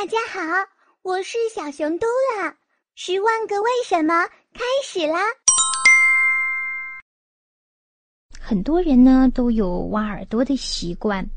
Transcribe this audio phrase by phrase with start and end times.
[0.00, 0.40] 大家好，
[1.02, 2.54] 我是小熊嘟啦。
[2.94, 4.14] 十万个为什么
[4.54, 5.18] 开始啦！
[8.38, 11.28] 很多人呢都有挖耳朵的习惯，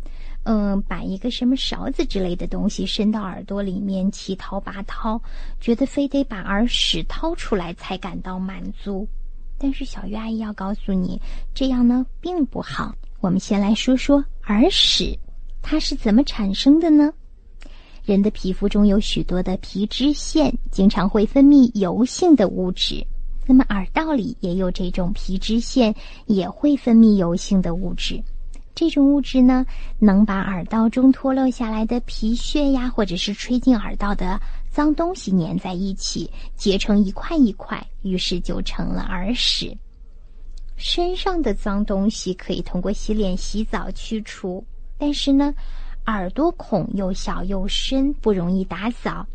[0.43, 5.19] 嗯，把一个什么勺子之类的东西伸到耳朵里面，七掏八掏，
[5.59, 9.07] 觉得非得把耳屎掏出来才感到满足。
[9.57, 11.19] 但是小鱼阿姨要告诉你，
[11.55, 12.93] 这样呢并不好。
[13.21, 15.17] 我们先来说说耳屎，
[15.63, 17.11] 它是怎么产生的呢？
[18.03, 23.05] 人的皮肤中有许多的皮脂腺，经常会分泌油性的物质。
[23.45, 25.93] 那么耳道里也有这种皮脂腺，
[26.25, 28.21] 也会分泌油性的物质。
[28.73, 29.63] 这种物质呢，
[29.99, 34.39] 能把耳道中脱落下来的皮屑呀，或者是吹进耳道的
[34.71, 39.77] 脏东西粘在一起，结成一块一块，于是就成了耳屎。
[40.75, 44.63] 身上的脏东西可以通过洗脸、洗澡去除，
[44.97, 45.53] 但是呢。
[46.05, 49.25] 耳朵孔又小又深，不容易打扫。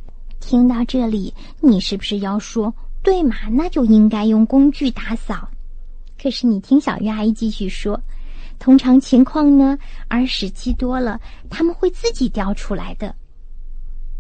[0.41, 3.37] 听到这里，你是不是要说对嘛？
[3.51, 5.49] 那就应该用工具打扫。
[6.21, 8.01] 可是你听小鱼阿姨继续说，
[8.59, 9.79] 通常情况呢，
[10.11, 13.15] 耳屎积多了，他们会自己掉出来的。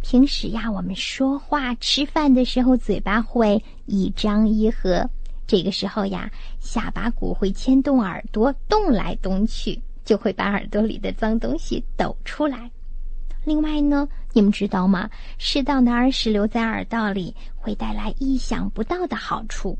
[0.00, 5.08] 平时呀，我们说话、吃饭的时候，嘴巴会一张一合，
[5.46, 9.80] 这个时候呀，下巴骨会牵动耳朵，动来动去。
[10.06, 12.70] 就会把耳朵里的脏东西抖出来。
[13.44, 15.10] 另外呢，你们知道吗？
[15.36, 19.78] 适当的耳屎留在耳道里会带来意想不到的好处。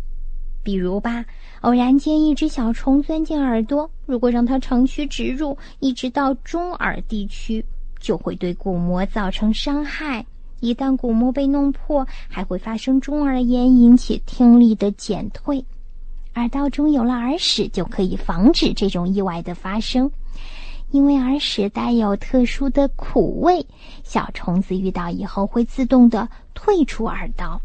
[0.63, 1.25] 比如吧，
[1.61, 7.65] 偶然间一只小虫钻进耳朵，如果让它长驱直入，一直到中耳地区，
[8.01, 10.27] 就会对鼓膜造成伤害。
[10.61, 15.65] 一旦鼓膜被弄破，还会发生中耳炎，引起听力的减退。
[16.37, 20.11] 耳道中有了耳屎，就可以防止这种意外的发生，
[20.91, 23.67] 因为耳屎带有特殊的苦味，
[24.05, 27.59] 小虫子遇到以后会自动的退出耳道。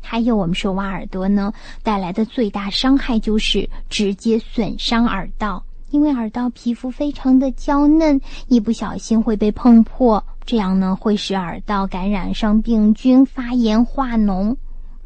[0.00, 1.52] 还有，我们说挖耳朵呢，
[1.84, 14.56] 带来的最大伤害就是直接损伤耳道，因为耳道皮肤非常的娇嫩，一不小心会被碰破，这样呢会使耳道感染上病菌，发炎化脓。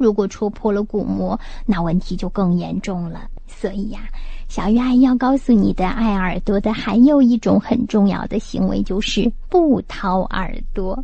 [0.02, 3.20] 如果戳破了鼓膜，那问题就更严重了。
[3.46, 4.00] 所以呀，
[4.48, 11.00] 小鱼阿姨要告诉你的，爱耳朵的还有一种很重要的行为，就是不掏耳朵。